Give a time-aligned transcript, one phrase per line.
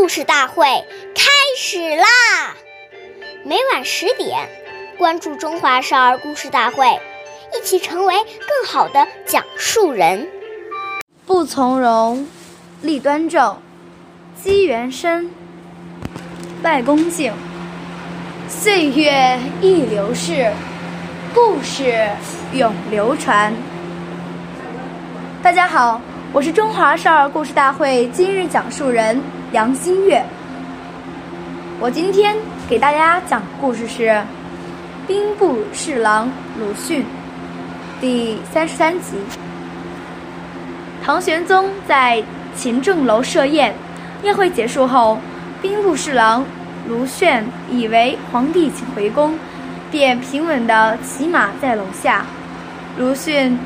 [0.00, 0.64] 故事大会
[1.14, 2.06] 开始啦！
[3.44, 4.48] 每晚十点，
[4.96, 6.86] 关注《中华少儿故事大会》，
[7.54, 10.26] 一起成为更好的讲述人。
[11.26, 12.26] 不从容，
[12.80, 13.58] 立端正，
[14.42, 15.28] 积元深，
[16.62, 17.34] 拜恭敬。
[18.48, 20.50] 岁月易流逝，
[21.34, 22.08] 故事
[22.54, 23.52] 永流传。
[25.42, 26.00] 大家好，
[26.32, 29.20] 我是中华少儿故事大会今日讲述人
[29.52, 30.24] 杨新月。
[31.80, 32.36] 我今天
[32.68, 34.08] 给大家讲的故事是
[35.08, 37.02] 《兵部侍郎鲁迅》
[38.00, 39.16] 第三十三集。
[41.04, 42.22] 唐玄宗在
[42.54, 43.74] 勤政楼设宴，
[44.22, 45.18] 宴会结束后，
[45.60, 46.44] 兵部侍郎
[46.86, 49.36] 卢旋以为皇帝请回宫，
[49.90, 52.24] 便平稳地骑马在楼下。
[52.96, 53.58] 卢迅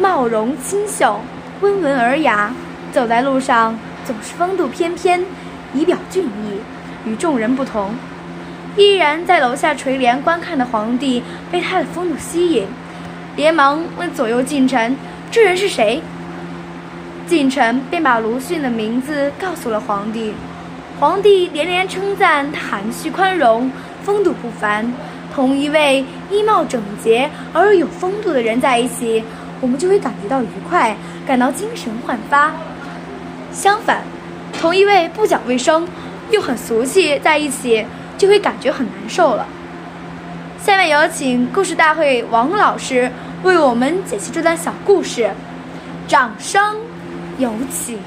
[0.00, 1.20] 貌容清秀，
[1.60, 2.52] 温文尔雅，
[2.90, 5.24] 走在路上总是风度翩翩，
[5.74, 6.60] 仪表俊逸。
[7.06, 7.94] 与众人不同，
[8.76, 12.66] 依然在楼下垂帘观看的皇帝被他的风度吸引，
[13.36, 14.94] 连忙问左右近臣
[15.32, 16.02] ：“这人是谁？”
[17.26, 20.34] 近臣便把卢迅的名字告诉了皇帝。
[20.98, 23.70] 皇帝连连称赞他含蓄宽容，
[24.02, 24.92] 风度不凡。
[25.34, 29.24] 同一位衣帽整洁而有风度的人在一起，
[29.60, 30.94] 我们就会感觉到愉快，
[31.26, 32.52] 感到精神焕发。
[33.52, 34.02] 相反，
[34.52, 35.86] 同一位不讲卫生。
[36.30, 37.84] 又很俗气，在一起
[38.16, 39.44] 就会感觉很难受了。
[40.62, 43.10] 下面有请故事大会王老师
[43.42, 45.28] 为我们解析这段小故事，
[46.06, 46.76] 掌声
[47.36, 47.98] 有请。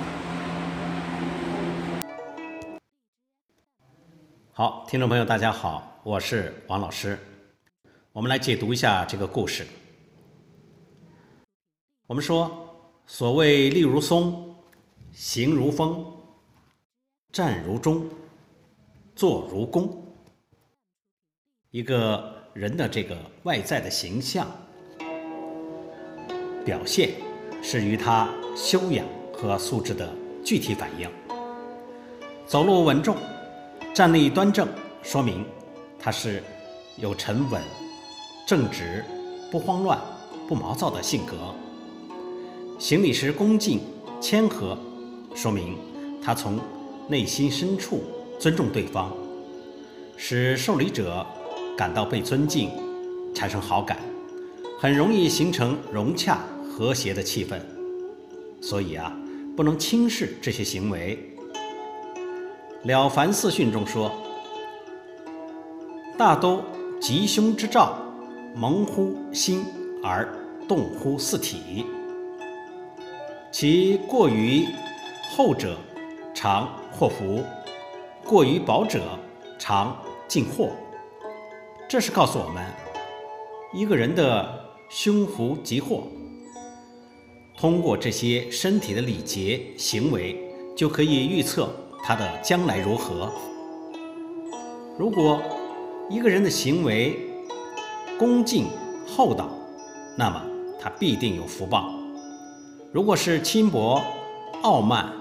[4.53, 7.19] 好，听众朋友，大家好，我是王老师。
[8.13, 9.67] 我们来解读一下这个故事。
[12.07, 12.49] 我们说，
[13.05, 14.52] 所谓立如松，
[15.13, 16.03] 行如风。
[17.31, 18.07] 站如钟，
[19.15, 19.89] 坐如弓。
[21.69, 24.47] 一个人的这个外在的形象
[26.65, 27.11] 表现，
[27.61, 30.11] 是与他修养和素质的
[30.43, 31.09] 具体反应。
[32.47, 33.15] 走路稳重，
[33.93, 34.67] 站立端正，
[35.03, 35.45] 说明
[35.99, 36.43] 他是
[36.97, 37.61] 有沉稳、
[38.47, 39.05] 正直、
[39.51, 39.99] 不慌乱、
[40.47, 41.53] 不毛躁的性格。
[42.79, 43.79] 行礼时恭敬
[44.19, 44.77] 谦和，
[45.35, 45.77] 说明
[46.21, 46.59] 他从。
[47.09, 48.01] 内心深处
[48.39, 49.11] 尊重对方，
[50.15, 51.27] 使受礼者
[51.77, 52.71] 感到被尊敬，
[53.35, 53.97] 产生好感，
[54.79, 57.59] 很容易形成融洽和谐的气氛。
[58.61, 59.13] 所以啊，
[59.53, 61.19] 不能轻视这些行为。
[62.87, 64.09] 《了凡四训》中说
[66.17, 66.63] ：“大都
[67.01, 67.97] 吉凶之兆，
[68.55, 69.65] 蒙乎心
[70.01, 70.33] 而
[70.69, 71.85] 动乎四体，
[73.51, 74.65] 其过于
[75.35, 75.77] 后者。”
[76.35, 77.43] 常祸福，
[78.25, 79.17] 过于薄者
[79.59, 79.95] 常
[80.27, 80.71] 进祸。
[81.87, 82.65] 这是告诉我们，
[83.71, 86.07] 一个人的凶福吉祸，
[87.55, 90.35] 通过这些身体的礼节行为，
[90.75, 91.69] 就可以预测
[92.03, 93.31] 他的将来如何。
[94.97, 95.39] 如果
[96.09, 97.15] 一个人的行为
[98.17, 98.65] 恭敬
[99.07, 99.47] 厚道，
[100.17, 100.43] 那么
[100.81, 101.93] 他必定有福报；
[102.91, 104.01] 如果是轻薄
[104.63, 105.13] 傲慢，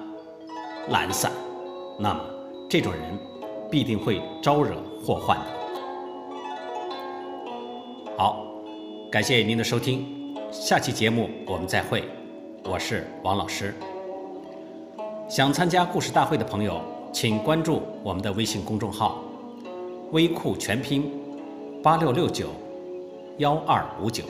[0.89, 1.31] 懒散，
[1.97, 2.21] 那么
[2.69, 3.03] 这种人
[3.71, 5.45] 必定会招惹祸患的。
[8.19, 8.45] 好，
[9.11, 12.03] 感谢您的收听，下期节目我们再会，
[12.65, 13.73] 我是王老师。
[15.29, 16.81] 想参加故事大会的朋友，
[17.13, 19.23] 请关注我们的微信公众号
[20.11, 21.13] “微库全拼
[21.81, 22.49] 八六六九
[23.39, 24.25] 幺二五九”。